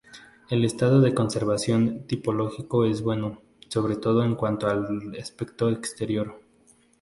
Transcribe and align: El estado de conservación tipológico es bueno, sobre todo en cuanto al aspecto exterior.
El 0.49 0.65
estado 0.65 0.99
de 0.99 1.13
conservación 1.13 2.07
tipológico 2.07 2.85
es 2.85 3.03
bueno, 3.03 3.39
sobre 3.67 3.95
todo 3.95 4.23
en 4.23 4.33
cuanto 4.33 4.65
al 4.65 5.15
aspecto 5.19 5.69
exterior. 5.69 6.41